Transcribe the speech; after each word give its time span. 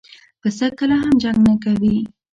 پسه 0.41 0.67
کله 0.77 0.95
هم 1.01 1.11
جنګ 1.23 1.39
نه 1.47 1.53
کوي. 1.63 1.97